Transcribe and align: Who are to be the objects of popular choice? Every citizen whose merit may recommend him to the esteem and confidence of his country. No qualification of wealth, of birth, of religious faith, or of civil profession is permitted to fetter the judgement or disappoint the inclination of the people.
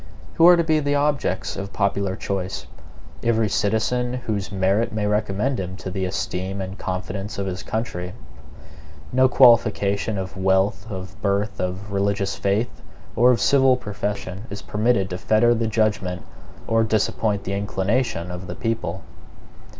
Who 0.33 0.47
are 0.47 0.55
to 0.57 0.63
be 0.63 0.79
the 0.79 0.95
objects 0.95 1.55
of 1.55 1.73
popular 1.73 2.15
choice? 2.15 2.65
Every 3.21 3.47
citizen 3.47 4.13
whose 4.13 4.51
merit 4.51 4.91
may 4.91 5.05
recommend 5.05 5.59
him 5.59 5.77
to 5.77 5.91
the 5.91 6.05
esteem 6.05 6.59
and 6.59 6.75
confidence 6.75 7.37
of 7.37 7.45
his 7.45 7.61
country. 7.61 8.13
No 9.13 9.27
qualification 9.29 10.17
of 10.17 10.35
wealth, 10.35 10.89
of 10.89 11.21
birth, 11.21 11.59
of 11.59 11.91
religious 11.91 12.35
faith, 12.35 12.81
or 13.15 13.29
of 13.29 13.39
civil 13.39 13.77
profession 13.77 14.45
is 14.49 14.63
permitted 14.63 15.11
to 15.11 15.19
fetter 15.19 15.53
the 15.53 15.67
judgement 15.67 16.23
or 16.65 16.83
disappoint 16.83 17.43
the 17.43 17.53
inclination 17.53 18.31
of 18.31 18.47
the 18.47 18.55
people. 18.55 19.03